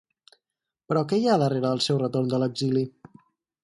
[0.93, 2.87] Però què hi ha darrere del seu retorn de l’exili?